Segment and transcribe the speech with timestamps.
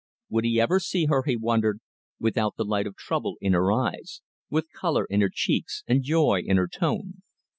[0.29, 1.79] Would he ever see her, he wondered,
[2.19, 6.41] without the light of trouble in her eyes, with colour in her cheeks, and joy
[6.43, 7.21] in her tone?